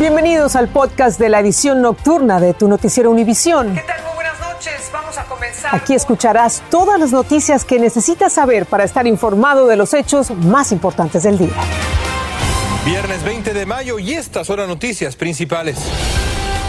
[0.00, 3.74] Bienvenidos al podcast de la edición nocturna de tu noticiero Univisión.
[3.74, 4.02] ¿Qué tal?
[4.02, 4.90] Muy buenas noches.
[4.90, 5.74] Vamos a comenzar.
[5.74, 10.72] Aquí escucharás todas las noticias que necesitas saber para estar informado de los hechos más
[10.72, 11.52] importantes del día.
[12.86, 15.76] Viernes 20 de mayo y estas son las noticias principales.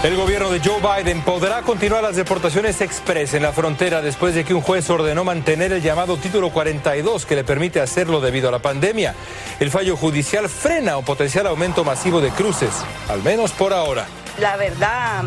[0.03, 4.43] El gobierno de Joe Biden podrá continuar las deportaciones express en la frontera después de
[4.43, 8.51] que un juez ordenó mantener el llamado título 42 que le permite hacerlo debido a
[8.51, 9.13] la pandemia.
[9.59, 12.71] El fallo judicial frena un potencial aumento masivo de cruces,
[13.09, 14.07] al menos por ahora.
[14.39, 15.25] La verdad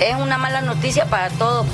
[0.00, 1.66] es una mala noticia para todos.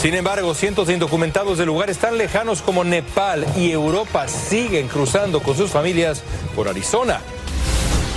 [0.00, 5.40] Sin embargo, cientos de indocumentados de lugares tan lejanos como Nepal y Europa siguen cruzando
[5.40, 6.24] con sus familias
[6.56, 7.20] por Arizona.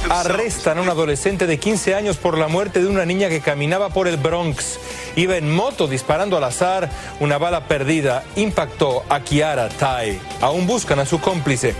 [0.09, 3.89] Arrestan a un adolescente de 15 años por la muerte de una niña que caminaba
[3.89, 4.79] por el Bronx.
[5.15, 6.89] Iba en moto disparando al azar.
[7.19, 10.19] Una bala perdida impactó a Kiara Tai.
[10.41, 11.75] Aún buscan a su cómplice.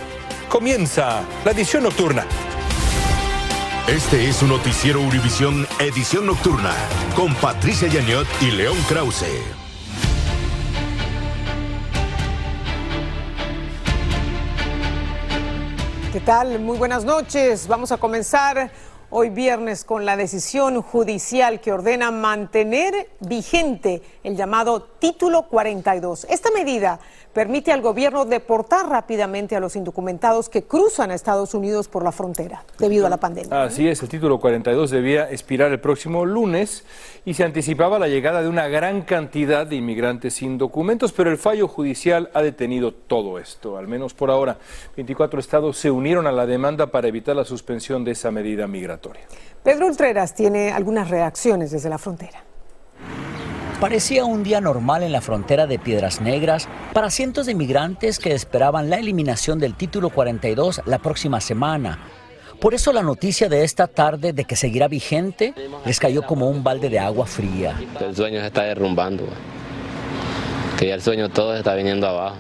[0.50, 2.26] Comienza la edición nocturna.
[3.88, 6.74] Este es su noticiero Univisión Edición Nocturna
[7.16, 9.65] con Patricia Yañot y León Krause.
[16.16, 16.60] ¿Qué tal?
[16.62, 17.68] Muy buenas noches.
[17.68, 18.72] Vamos a comenzar
[19.10, 26.26] hoy viernes con la decisión judicial que ordena mantener vigente el llamado Título 42.
[26.30, 27.02] Esta medida
[27.36, 32.14] permite al gobierno deportar rápidamente a los indocumentados que cruzan a Estados Unidos por la
[32.14, 33.62] frontera debido a la pandemia.
[33.62, 36.86] Así es, el título 42 debía expirar el próximo lunes
[37.26, 41.38] y se anticipaba la llegada de una gran cantidad de inmigrantes sin documentos, pero el
[41.38, 44.58] fallo judicial ha detenido todo esto, al menos por ahora.
[44.96, 49.24] 24 estados se unieron a la demanda para evitar la suspensión de esa medida migratoria.
[49.62, 52.46] Pedro Ultreras tiene algunas reacciones desde la frontera.
[53.80, 58.34] Parecía un día normal en la frontera de Piedras Negras para cientos de inmigrantes que
[58.34, 62.00] esperaban la eliminación del título 42 la próxima semana.
[62.62, 65.54] Por eso la noticia de esta tarde de que seguirá vigente
[65.86, 67.78] les cayó como un balde de agua fría.
[68.00, 69.28] El sueño se está derrumbando,
[70.80, 72.38] que ya el sueño todo se está viniendo abajo.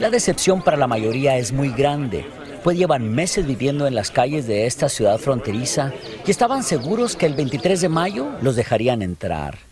[0.00, 2.26] La decepción para la mayoría es muy grande,
[2.64, 5.92] pues llevan meses viviendo en las calles de esta ciudad fronteriza
[6.26, 9.67] y estaban seguros que el 23 de mayo los dejarían entrar.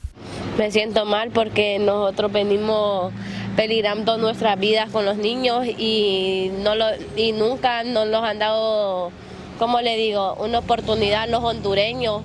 [0.59, 3.13] Me siento mal porque nosotros venimos
[3.57, 6.87] peligrando nuestras vidas con los niños y, no lo,
[7.17, 9.11] y nunca nos los han dado,
[9.59, 12.23] como le digo, una oportunidad a los hondureños.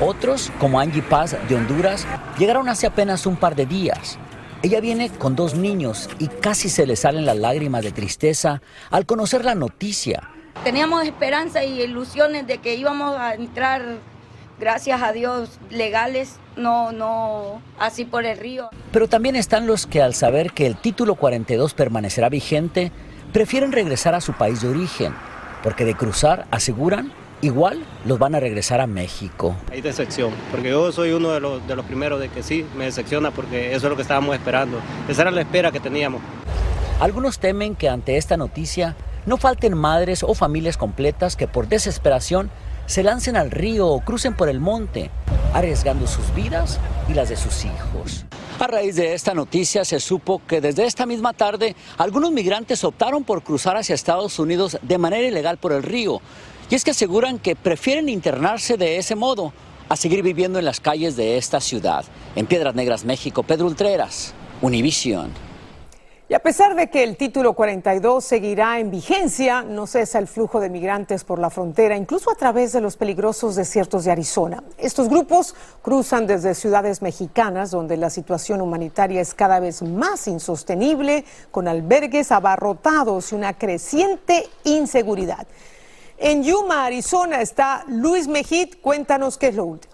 [0.00, 2.06] Otros, como Angie Paz de Honduras,
[2.38, 4.18] llegaron hace apenas un par de días.
[4.62, 9.06] Ella viene con dos niños y casi se le salen las lágrimas de tristeza al
[9.06, 10.30] conocer la noticia.
[10.62, 13.98] Teníamos esperanza y ilusiones de que íbamos a entrar,
[14.58, 18.70] gracias a Dios, legales no, no, así por el río.
[18.92, 22.92] Pero también están los que al saber que el título 42 permanecerá vigente,
[23.32, 25.14] prefieren regresar a su país de origen,
[25.62, 27.12] porque de cruzar, aseguran,
[27.42, 29.56] igual los van a regresar a México.
[29.70, 32.84] Hay decepción, porque yo soy uno de los, de los primeros de que sí, me
[32.84, 34.78] decepciona porque eso es lo que estábamos esperando,
[35.08, 36.22] esa era la espera que teníamos.
[37.00, 38.94] Algunos temen que ante esta noticia
[39.26, 42.50] no falten madres o familias completas que por desesperación
[42.86, 45.10] se lancen al río o crucen por el monte,
[45.52, 46.78] arriesgando sus vidas
[47.08, 48.24] y las de sus hijos.
[48.58, 53.24] A raíz de esta noticia se supo que desde esta misma tarde algunos migrantes optaron
[53.24, 56.20] por cruzar hacia Estados Unidos de manera ilegal por el río.
[56.70, 59.52] Y es que aseguran que prefieren internarse de ese modo
[59.88, 62.04] a seguir viviendo en las calles de esta ciudad.
[62.36, 65.43] En Piedras Negras, México, Pedro Ultreras, Univision.
[66.26, 70.58] Y a pesar de que el título 42 seguirá en vigencia, no cesa el flujo
[70.58, 74.64] de migrantes por la frontera, incluso a través de los peligrosos desiertos de Arizona.
[74.78, 81.26] Estos grupos cruzan desde ciudades mexicanas, donde la situación humanitaria es cada vez más insostenible,
[81.50, 85.46] con albergues abarrotados y una creciente inseguridad.
[86.16, 88.76] En Yuma, Arizona, está Luis Mejid.
[88.80, 89.93] Cuéntanos qué es lo último.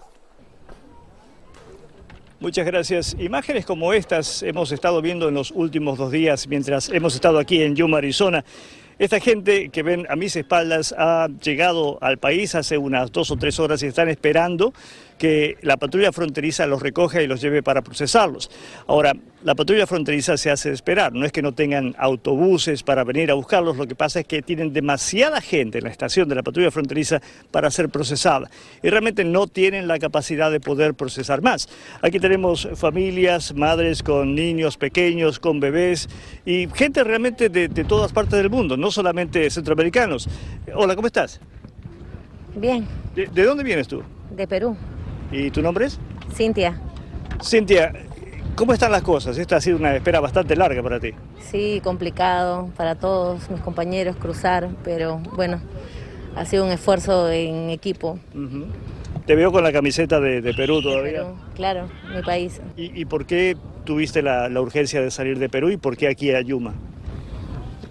[2.41, 3.15] Muchas gracias.
[3.19, 7.61] Imágenes como estas hemos estado viendo en los últimos dos días mientras hemos estado aquí
[7.61, 8.43] en Yuma, Arizona.
[8.97, 13.37] Esta gente que ven a mis espaldas ha llegado al país hace unas dos o
[13.37, 14.73] tres horas y están esperando
[15.21, 18.49] que la patrulla fronteriza los recoja y los lleve para procesarlos.
[18.87, 19.13] Ahora,
[19.43, 23.35] la patrulla fronteriza se hace esperar, no es que no tengan autobuses para venir a
[23.35, 26.71] buscarlos, lo que pasa es que tienen demasiada gente en la estación de la patrulla
[26.71, 27.21] fronteriza
[27.51, 28.49] para ser procesada
[28.81, 31.69] y realmente no tienen la capacidad de poder procesar más.
[32.01, 36.09] Aquí tenemos familias, madres con niños pequeños, con bebés
[36.47, 40.27] y gente realmente de, de todas partes del mundo, no solamente centroamericanos.
[40.73, 41.39] Hola, ¿cómo estás?
[42.55, 42.87] Bien.
[43.13, 44.01] ¿De, de dónde vienes tú?
[44.35, 44.75] De Perú.
[45.31, 45.97] ¿Y tu nombre es?
[46.33, 46.77] Cintia.
[47.41, 47.93] Cintia,
[48.55, 49.37] ¿cómo están las cosas?
[49.37, 51.11] Esta ha sido una espera bastante larga para ti.
[51.39, 55.61] Sí, complicado para todos mis compañeros cruzar, pero bueno,
[56.35, 58.19] ha sido un esfuerzo en equipo.
[59.25, 61.23] Te veo con la camiseta de, Perú todavía.
[61.55, 62.61] claro, mi país.
[62.75, 63.55] ¿Y, por qué
[63.85, 66.73] tuviste la, urgencia de salir de Perú y por qué aquí a Yuma?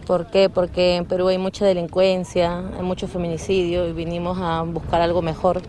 [0.06, 0.50] ¿Por qué?
[0.50, 5.62] Porque en Perú hay mucha delincuencia, hay mucho feminicidio y vinimos a buscar algo mejor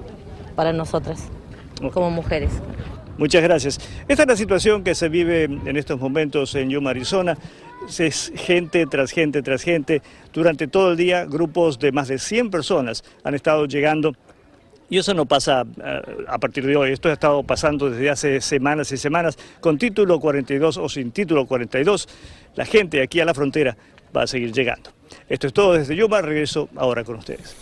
[0.56, 1.30] para nosotras
[1.90, 2.52] como mujeres.
[3.18, 3.80] Muchas gracias.
[4.08, 7.38] Esta es la situación que se vive en estos momentos en Yuma, Arizona.
[7.98, 10.02] Es gente tras gente tras gente.
[10.34, 14.14] Durante todo el día, grupos de más de 100 personas han estado llegando
[14.92, 18.42] y eso no pasa eh, a partir de hoy, esto ha estado pasando desde hace
[18.42, 22.10] semanas y semanas, con título 42 o sin título 42.
[22.56, 23.78] La gente aquí a la frontera
[24.16, 24.90] va a seguir llegando.
[25.30, 27.56] Esto es todo desde Yuma, regreso ahora con ustedes.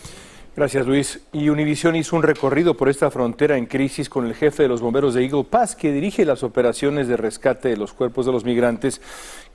[0.59, 1.21] Gracias Luis.
[1.31, 4.81] Y Univision hizo un recorrido por esta frontera en crisis con el jefe de los
[4.81, 8.43] bomberos de Eagle Pass, que dirige las operaciones de rescate de los cuerpos de los
[8.43, 8.99] migrantes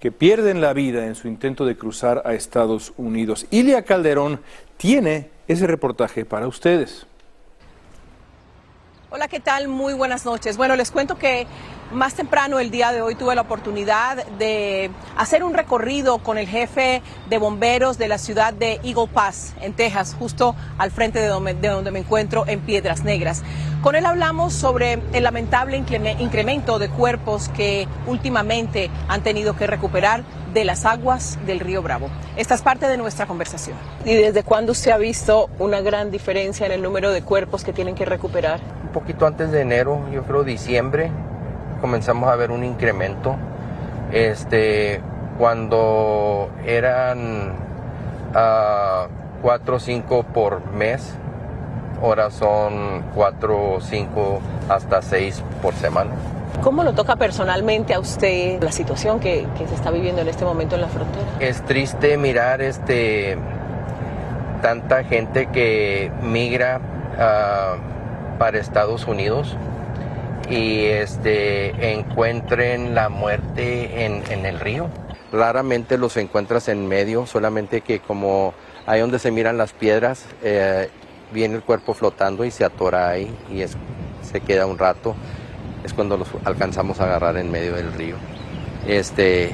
[0.01, 3.47] que pierden la vida en su intento de cruzar a Estados Unidos.
[3.51, 4.41] Ilia Calderón
[4.79, 7.07] tiene ese reportaje para ustedes.
[9.11, 9.69] Hola, ¿qué tal?
[9.69, 10.57] Muy buenas noches.
[10.57, 11.47] Bueno, les cuento que
[11.94, 16.46] más temprano el día de hoy tuve la oportunidad de hacer un recorrido con el
[16.46, 21.29] jefe de bomberos de la ciudad de Eagle Pass, en Texas, justo al frente de
[21.29, 23.43] donde, me encuentro en Piedras Negras.
[23.82, 30.25] Con él hablamos sobre el lamentable incremento de cuerpos que últimamente han tenido que recuperar
[30.52, 32.08] de las aguas del río Bravo.
[32.37, 33.76] Esta es parte de nuestra conversación.
[34.05, 37.73] ¿Y desde cuándo se ha visto una gran diferencia en el número de cuerpos que
[37.73, 38.61] tienen que recuperar?
[38.82, 41.11] Un poquito antes de enero, yo creo diciembre,
[41.85, 43.37] comenzamos a ver un incremento.
[44.11, 45.03] Este,
[45.37, 47.51] cuando eran
[48.31, 51.13] uh, cuatro o cinco por mes,
[52.03, 56.13] ahora son cuatro o cinco hasta seis por semana.
[56.63, 60.77] ¿Cómo lo toca personalmente a usted la situación que, se está viviendo en este momento
[60.77, 61.27] en la frontera?
[61.39, 63.37] Es triste mirar este
[64.63, 66.81] tanta gente que migra
[67.19, 69.59] uh, para Estados Unidos
[70.49, 74.88] y este, encuentren la muerte en, el río.
[75.32, 78.55] Raramente los encuentras en medio, solamente que como
[78.87, 80.88] ahí donde se miran las piedras, eh,
[81.32, 83.64] viene el cuerpo flotando y se atora ahí y
[84.25, 85.14] se queda un rato.
[85.85, 88.17] Es cuando los alcanzamos a agarrar en medio del río.
[88.87, 89.50] Este,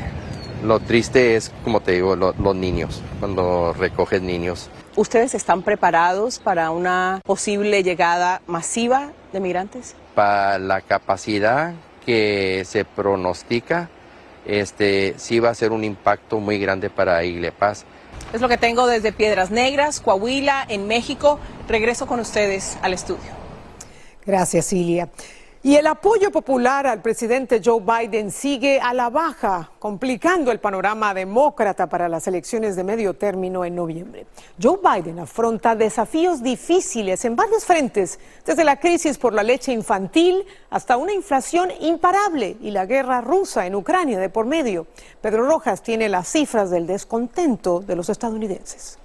[0.65, 4.69] lo triste es, como te digo, los niños, cuando recoges niños.
[4.97, 9.95] ¿Ustedes están preparados para una posible llegada masiva de migrantes?
[10.15, 13.89] Para la capacidad que se pronostica,
[14.47, 17.21] este, sí va a ser un impacto muy grande para
[17.57, 17.85] Paz.
[18.33, 21.39] Es lo que tengo desde Piedras Negras, Coahuila, en México.
[21.69, 23.31] Regreso con ustedes al estudio.
[24.27, 25.09] Gracias, Ilia.
[25.63, 31.13] Y el apoyo popular al presidente Joe Biden sigue a la baja, complicando el panorama
[31.13, 34.25] demócrata para las elecciones de medio término en noviembre.
[34.61, 40.47] Joe Biden afronta desafíos difíciles en varios frentes, desde la crisis por la leche infantil
[40.71, 44.87] hasta una inflación imparable y la guerra rusa en Ucrania de por medio.
[45.21, 48.99] Pedro Rojas tiene las cifras del descontento de los estadounidenses.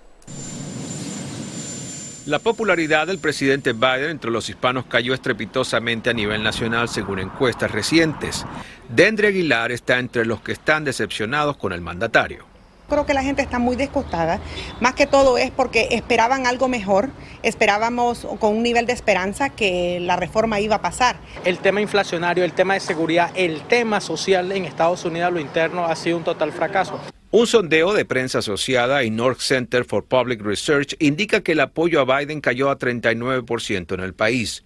[2.25, 7.69] La popularidad del presidente Biden entre los hispanos cayó estrepitosamente a nivel nacional según encuestas
[7.69, 8.48] recientes.
[8.89, 12.44] Dendre Aguilar está entre los que están decepcionados con el mandatario.
[12.89, 14.39] Creo que la gente está muy descostada.
[14.80, 17.10] Más que todo es porque esperaban algo mejor,
[17.44, 21.17] esperábamos con un nivel de esperanza que la reforma iba a pasar.
[21.44, 25.86] El tema inflacionario, el tema de seguridad, el tema social en Estados Unidos, lo interno,
[25.86, 27.00] ha sido un total fracaso.
[27.38, 32.00] Un sondeo de prensa asociada y North Center for Public Research indica que el apoyo
[32.00, 34.63] a Biden cayó a 39% en el país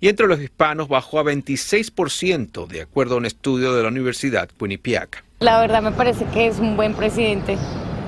[0.00, 4.48] y entre los hispanos bajó a 26%, de acuerdo a un estudio de la Universidad
[4.48, 5.22] Quinnipiac.
[5.38, 7.56] La verdad me parece que es un buen presidente,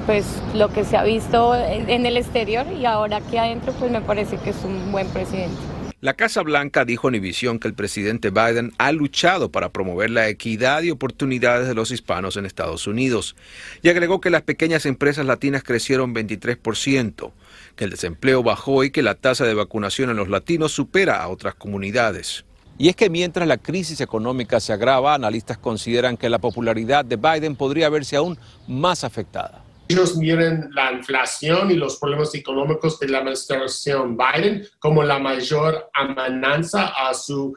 [0.07, 0.27] pues
[0.57, 4.39] lo que se ha visto en el exterior y ahora aquí adentro, pues me parece
[4.39, 5.55] que es un buen presidente.
[6.03, 10.31] La Casa Blanca dijo en Univision que el presidente Biden ha luchado para promover la
[10.31, 13.37] equidad y oportunidades de los hispanos en Estados Unidos
[13.83, 17.33] y agregó que las pequeñas empresas latinas crecieron 23%,
[17.77, 21.29] que el desempleo bajó y que la tasa de vacunación en los latinos supera a
[21.29, 22.47] otras comunidades.
[22.79, 27.17] Y es que mientras la crisis económica se agrava, analistas consideran que la popularidad de
[27.17, 33.09] Biden podría verse aún más afectada ellos miren la inflación y los problemas económicos de
[33.09, 37.57] la administración Biden como la mayor amenaza a su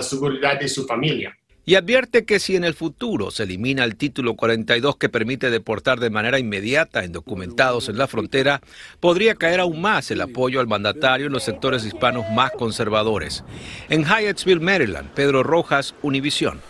[0.00, 1.36] seguridad de su familia.
[1.64, 6.00] Y advierte que si en el futuro se elimina el título 42 que permite deportar
[6.00, 8.60] de manera inmediata a indocumentados en la frontera,
[8.98, 13.44] podría caer aún más el apoyo al mandatario en los sectores hispanos más conservadores.
[13.88, 16.60] En Hyattsville, Maryland, Pedro Rojas, Univisión.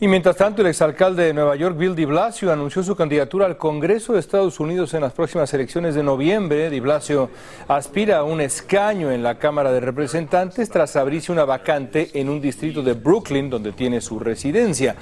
[0.00, 3.56] Y mientras tanto, el exalcalde de Nueva York, Bill de Blasio, anunció su candidatura al
[3.56, 6.68] Congreso de Estados Unidos en las próximas elecciones de noviembre.
[6.68, 7.30] De Blasio
[7.68, 12.40] aspira a un escaño en la Cámara de Representantes tras abrirse una vacante en un
[12.40, 14.96] distrito de Brooklyn, donde tiene su residencia.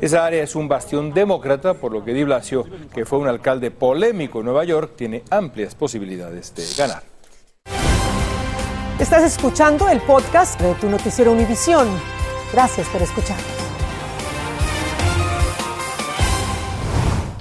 [0.00, 3.70] Esa área es un bastión demócrata, por lo que Di Blasio, que fue un alcalde
[3.70, 7.04] polémico en Nueva York, tiene amplias posibilidades de ganar.
[8.98, 11.86] Estás escuchando el podcast de tu noticiero Univisión.
[12.52, 13.61] Gracias por escucharnos.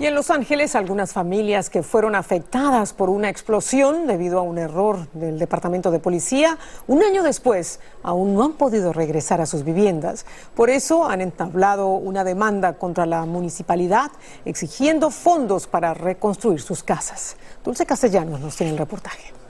[0.02, 4.58] Y en Los Ángeles, algunas familias que fueron afectadas por una explosión debido a un
[4.58, 9.64] error del Departamento de Policía, un año después aún no han podido regresar a sus
[9.64, 10.26] viviendas.
[10.56, 14.10] Por eso han entablado una demanda contra la municipalidad
[14.44, 17.36] exigiendo fondos para reconstruir sus casas.
[17.64, 19.41] Dulce Castellanos nos tiene el reportaje.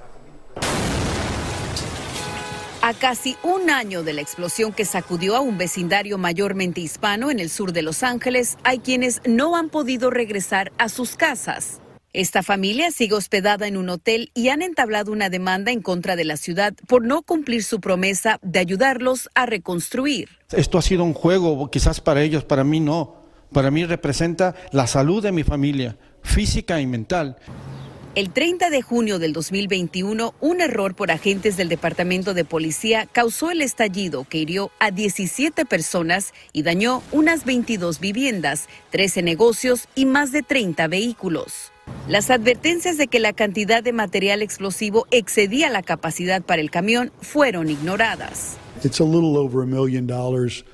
[2.84, 7.40] A casi un año de la explosión que sacudió a un vecindario mayormente hispano en
[7.40, 11.80] el sur de Los Ángeles, hay quienes no han podido regresar a sus casas.
[12.12, 16.26] Esta familia sigue hospedada en un hotel y han entablado una demanda en contra de
[16.26, 20.30] la ciudad por no cumplir su promesa de ayudarlos a reconstruir.
[20.52, 23.22] Esto ha sido un juego, quizás para ellos, para mí no.
[23.54, 27.38] Para mí representa la salud de mi familia, física y mental.
[28.13, 33.51] El 30 de junio del 2021, un error por agentes del Departamento de Policía causó
[33.51, 40.06] el estallido que hirió a 17 personas y dañó unas 22 viviendas, 13 negocios y
[40.06, 41.72] más de 30 vehículos.
[42.10, 47.13] Las advertencias de que la cantidad de material explosivo excedía la capacidad para el camión
[47.22, 48.58] fueron ignoradas.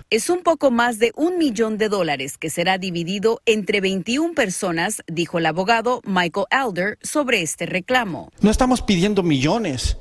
[0.10, 5.02] Es un poco más de un millón de dólares que será dividido entre 21 personas,
[5.08, 8.32] dijo el abogado Michael Elder sobre este reclamo.
[8.42, 9.98] No estamos pidiendo millones.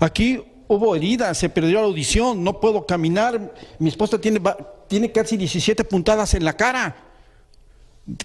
[0.00, 3.54] Aquí hubo heridas, se perdió la audición, no puedo caminar.
[3.78, 4.40] Mi esposa tiene,
[4.88, 6.96] tiene casi 17 puntadas en la cara.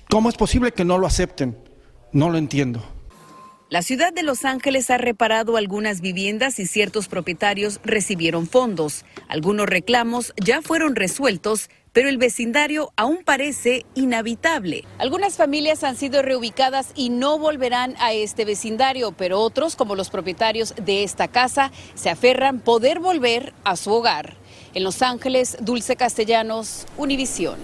[0.09, 1.57] ¿Cómo es posible que no lo acepten?
[2.11, 2.83] No lo entiendo.
[3.71, 9.05] La ciudad de Los Ángeles ha reparado algunas viviendas y ciertos propietarios recibieron fondos.
[9.29, 14.83] Algunos reclamos ya fueron resueltos, pero el vecindario aún parece inhabitable.
[14.97, 20.09] Algunas familias han sido reubicadas y no volverán a este vecindario, pero otros, como los
[20.09, 24.35] propietarios de esta casa, se aferran poder volver a su hogar.
[24.73, 27.55] En Los Ángeles, Dulce Castellanos, Univisión.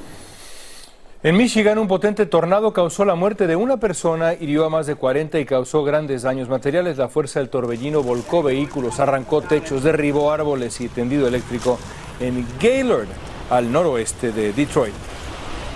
[1.24, 4.94] En Michigan, un potente tornado causó la muerte de una persona, hirió a más de
[4.94, 6.98] 40 y causó grandes daños materiales.
[6.98, 11.80] La fuerza del torbellino volcó vehículos, arrancó techos, derribó árboles y tendido eléctrico
[12.20, 13.08] en Gaylord,
[13.50, 14.94] al noroeste de Detroit.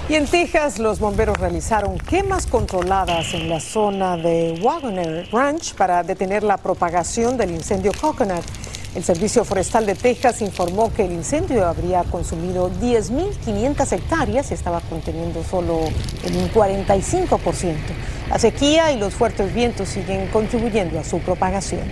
[0.10, 6.04] Y en Texas, los bomberos realizaron quemas controladas en la zona de Wagoner Ranch para
[6.04, 8.44] detener la propagación del incendio Coconut.
[8.94, 14.82] El Servicio Forestal de Texas informó que el incendio habría consumido 10.500 hectáreas y estaba
[14.82, 15.80] conteniendo solo
[16.26, 17.76] en un 45%.
[18.30, 21.84] La sequía y los fuertes vientos siguen contribuyendo a su propagación.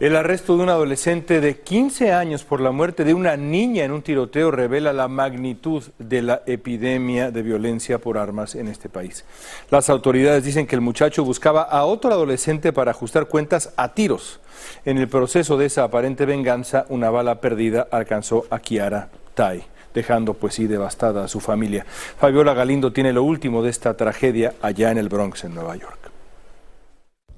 [0.00, 3.90] El arresto de un adolescente de 15 años por la muerte de una niña en
[3.90, 9.24] un tiroteo revela la magnitud de la epidemia de violencia por armas en este país.
[9.72, 14.38] Las autoridades dicen que el muchacho buscaba a otro adolescente para ajustar cuentas a tiros.
[14.84, 19.64] En el proceso de esa aparente venganza, una bala perdida alcanzó a Kiara Tai
[19.94, 21.84] dejando pues sí devastada a su familia.
[21.84, 26.17] Fabiola Galindo tiene lo último de esta tragedia allá en el Bronx, en Nueva York.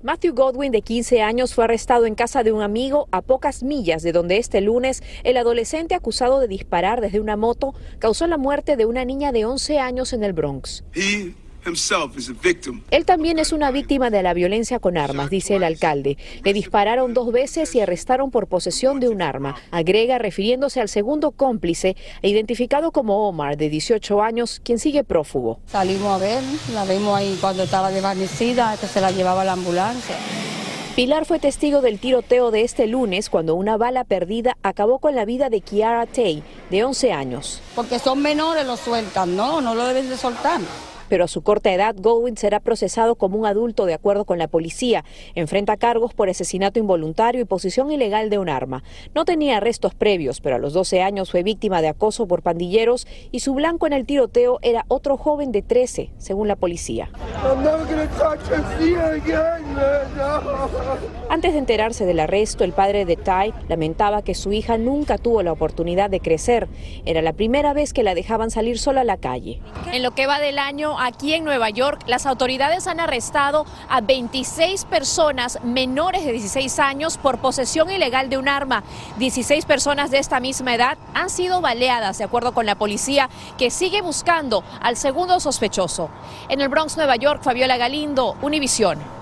[0.02, 4.02] Matthew Godwin, de 15 años, fue arrestado en casa de un amigo a pocas millas
[4.02, 8.76] de donde este lunes el adolescente acusado de disparar desde una moto causó la muerte
[8.76, 10.84] de una niña de 11 años en el Bronx.
[12.90, 16.16] Él también es una víctima de la violencia con armas, dice el alcalde.
[16.42, 19.56] Le dispararon dos veces y arrestaron por posesión de un arma.
[19.70, 25.60] Agrega refiriéndose al segundo cómplice, identificado como Omar, de 18 años, quien sigue prófugo.
[25.66, 29.52] Salimos a ver, la vimos ahí cuando estaba desvanecida, que se la llevaba a la
[29.52, 30.16] ambulancia.
[30.96, 35.24] Pilar fue testigo del tiroteo de este lunes cuando una bala perdida acabó con la
[35.24, 37.62] vida de Kiara Tay, de 11 años.
[37.74, 40.60] Porque son menores, lo sueltan, no, no lo deben de soltar
[41.10, 44.48] pero a su corta edad Godwin será procesado como un adulto de acuerdo con la
[44.48, 45.04] policía.
[45.34, 48.82] Enfrenta cargos por asesinato involuntario y posesión ilegal de un arma.
[49.14, 53.06] No tenía arrestos previos, pero a los 12 años fue víctima de acoso por pandilleros
[53.32, 57.10] y su blanco en el tiroteo era otro joven de 13, según la policía.
[61.28, 65.42] Antes de enterarse del arresto, el padre de Ty lamentaba que su hija nunca tuvo
[65.42, 66.68] la oportunidad de crecer.
[67.04, 69.60] Era la primera vez que la dejaban salir sola a la calle.
[69.92, 74.00] En lo que va del año aquí en Nueva York, las autoridades han arrestado a
[74.00, 78.84] 26 personas menores de 16 años por posesión ilegal de un arma.
[79.18, 83.70] 16 personas de esta misma edad han sido baleadas, de acuerdo con la policía, que
[83.70, 86.10] sigue buscando al segundo sospechoso.
[86.48, 89.19] En el Bronx, Nueva York, Fabiola Galindo, Univisión.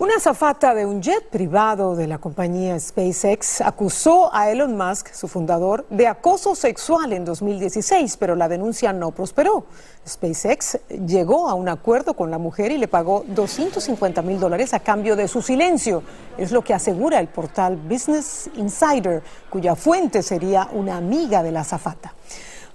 [0.00, 5.28] Una azafata de un jet privado de la compañía SpaceX acusó a Elon Musk, su
[5.28, 9.66] fundador, de acoso sexual en 2016, pero la denuncia no prosperó.
[10.04, 14.80] SpaceX llegó a un acuerdo con la mujer y le pagó 250 mil dólares a
[14.80, 16.02] cambio de su silencio.
[16.36, 21.60] Es lo que asegura el portal Business Insider, cuya fuente sería una amiga de la
[21.60, 22.14] azafata.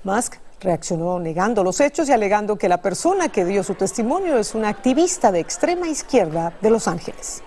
[0.06, 4.56] Musk reaccionó negando los hechos y alegando que la persona que dio su testimonio es
[4.56, 7.44] una activista de extrema izquierda de Los Ángeles.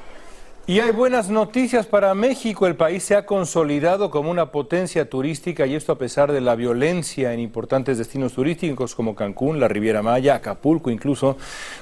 [0.65, 2.69] Y hay buenas noticias para México.
[2.69, 6.55] El país se ha consolidado como una potencia turística y esto a pesar de la
[6.55, 11.37] violencia en importantes destinos turísticos como Cancún, la Riviera Maya, Acapulco, incluso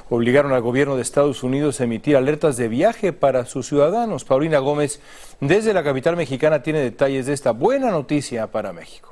[0.08, 4.24] obligaron al gobierno de Estados Unidos a emitir alertas de viaje para sus ciudadanos.
[4.24, 5.02] Paulina Gómez,
[5.40, 9.09] desde la capital mexicana, tiene detalles de esta buena noticia para México.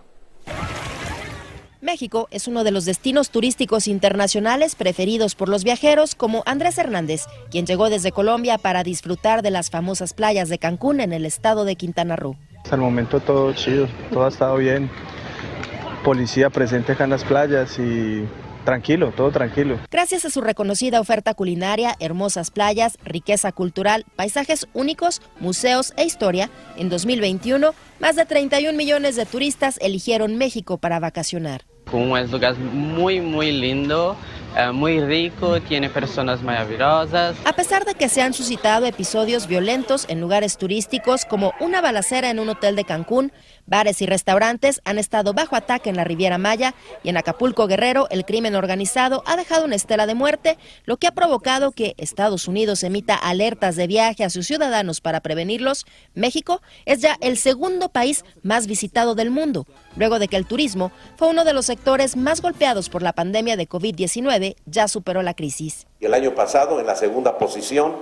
[1.80, 7.26] México es uno de los destinos turísticos internacionales preferidos por los viajeros como Andrés Hernández,
[7.50, 11.64] quien llegó desde Colombia para disfrutar de las famosas playas de Cancún en el estado
[11.64, 12.36] de Quintana Roo.
[12.64, 14.90] Hasta el momento todo chido, todo ha estado bien.
[16.02, 18.24] Policía presente acá en las playas y
[18.64, 19.78] tranquilo, todo tranquilo.
[19.90, 26.50] Gracias a su reconocida oferta culinaria, hermosas playas, riqueza cultural, paisajes únicos, museos e historia,
[26.76, 31.67] en 2021 más de 31 millones de turistas eligieron México para vacacionar.
[31.92, 34.16] Un lugar muy, muy lindo,
[34.56, 37.36] eh, muy rico, tiene personas maravillosas.
[37.44, 42.30] A pesar de que se han suscitado episodios violentos en lugares turísticos como una balacera
[42.30, 43.32] en un hotel de Cancún,
[43.68, 48.08] bares y restaurantes han estado bajo ataque en la Riviera Maya y en Acapulco Guerrero
[48.10, 52.48] el crimen organizado ha dejado una estela de muerte, lo que ha provocado que Estados
[52.48, 55.86] Unidos emita alertas de viaje a sus ciudadanos para prevenirlos.
[56.14, 60.90] México es ya el segundo país más visitado del mundo, luego de que el turismo
[61.16, 65.34] fue uno de los sectores más golpeados por la pandemia de COVID-19, ya superó la
[65.34, 65.86] crisis.
[66.00, 67.96] El año pasado, en la segunda posición,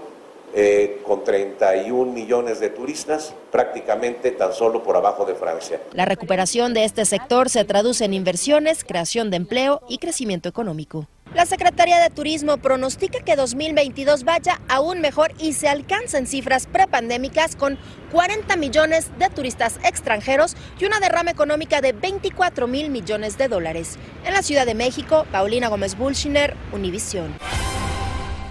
[0.59, 5.83] eh, con 31 millones de turistas, prácticamente tan solo por abajo de Francia.
[5.93, 11.07] La recuperación de este sector se traduce en inversiones, creación de empleo y crecimiento económico.
[11.35, 17.55] La Secretaría de Turismo pronostica que 2022 vaya aún mejor y se alcancen cifras prepandémicas
[17.55, 17.79] con
[18.13, 23.99] 40 millones de turistas extranjeros y una derrama económica de 24 mil millones de dólares.
[24.25, 27.35] En la Ciudad de México, Paulina Gómez Bulshiner, Univisión.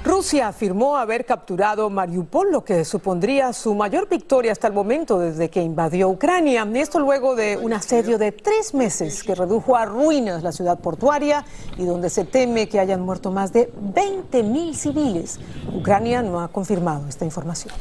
[0.06, 5.50] Rusia afirmó haber capturado Mariupol, lo que supondría su mayor victoria hasta el momento desde
[5.50, 6.68] que invadió Ucrania.
[6.76, 11.44] Esto luego de un asedio de tres meses que redujo a ruinas la ciudad portuaria
[11.76, 15.40] y donde se teme que hayan muerto más de 20 mil civiles.
[15.74, 17.74] Ucrania no ha confirmado esta información.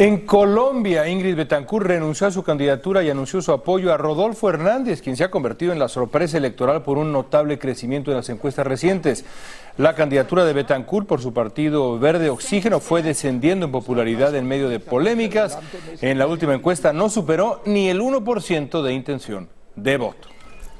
[0.00, 5.02] En Colombia, Ingrid Betancourt renunció a su candidatura y anunció su apoyo a Rodolfo Hernández,
[5.02, 8.64] quien se ha convertido en la sorpresa electoral por un notable crecimiento en las encuestas
[8.64, 9.24] recientes.
[9.78, 14.68] La candidatura de Betancourt por su partido Verde Oxígeno fue descendiendo en popularidad en medio
[14.68, 15.56] de polémicas.
[16.00, 20.28] En la última encuesta no superó ni el 1% de intención de voto.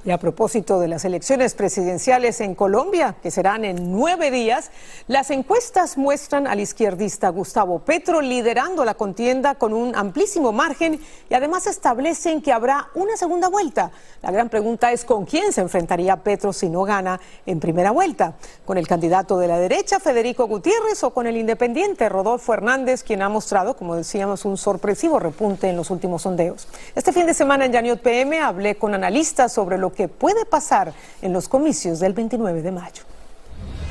[0.04, 4.70] Y a propósito de las elecciones presidenciales en Colombia, que serán en nueve días,
[5.08, 11.34] las encuestas muestran al izquierdista Gustavo Petro liderando la contienda con un amplísimo margen y
[11.34, 13.90] además establecen que habrá una segunda vuelta.
[14.22, 18.34] La gran pregunta es con quién se enfrentaría Petro si no gana en primera vuelta.
[18.64, 23.20] ¿Con el candidato de la derecha, Federico Gutiérrez, o con el independiente Rodolfo Hernández, quien
[23.22, 26.68] ha mostrado, como decíamos, un sorpresivo repunte en los últimos sondeos?
[26.94, 30.92] Este fin de semana en Yaniot PM hablé con analistas sobre lo que puede pasar
[31.22, 33.02] en los comicios del 29 de mayo.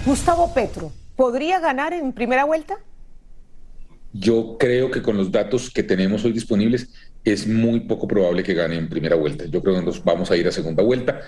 [0.06, 2.78] Gustavo Petro, ¿podría ganar en primera vuelta?
[4.14, 6.90] Yo creo que con los datos que tenemos hoy disponibles
[7.24, 9.46] es muy poco probable que gane en primera vuelta.
[9.46, 11.20] Yo creo que nos vamos a ir a segunda vuelta.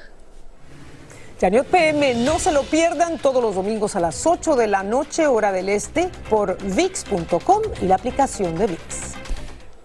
[1.39, 5.27] Yaniot PM, no se lo pierdan todos los domingos a las 8 de la noche,
[5.27, 8.79] hora del este, por VIX.com y la aplicación de VIX.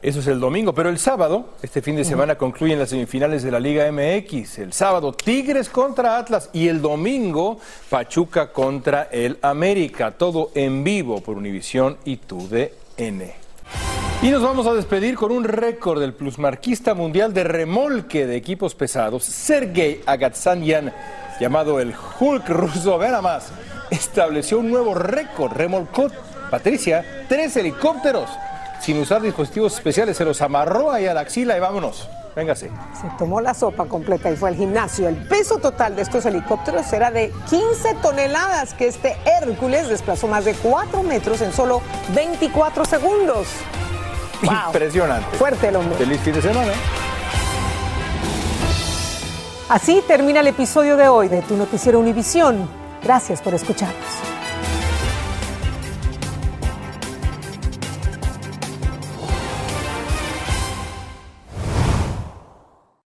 [0.05, 3.51] Eso es el domingo, pero el sábado, este fin de semana, concluyen las semifinales de
[3.51, 4.59] la Liga MX.
[4.59, 10.11] El sábado, Tigres contra Atlas y el domingo, Pachuca contra el América.
[10.11, 13.33] Todo en vivo por Univisión y TUDN.
[14.21, 18.75] Y nos vamos a despedir con un récord del plusmarquista mundial de remolque de equipos
[18.75, 20.93] pesados, Sergei Agatsanian,
[21.40, 22.99] llamado el Hulk ruso.
[22.99, 23.53] Vean más,
[23.88, 25.55] estableció un nuevo récord.
[25.55, 26.09] Remolcó,
[26.51, 28.29] Patricia, tres helicópteros
[28.85, 32.07] sin usar dispositivos especiales, se los amarró ahí a la axila y vámonos.
[32.37, 32.68] Véngase.
[33.01, 35.09] Se tomó la sopa completa y fue al gimnasio.
[35.09, 40.44] El peso total de estos helicópteros era de 15 toneladas, que este Hércules desplazó más
[40.44, 41.81] de 4 metros en solo
[42.14, 43.47] 24 segundos.
[44.42, 45.35] Impresionante.
[45.38, 45.97] Fuerte el hombre.
[45.97, 46.73] Feliz fin de semana.
[49.70, 52.68] Así termina el episodio de hoy de Tu Noticiero Univisión.
[53.03, 54.34] Gracias por escucharnos.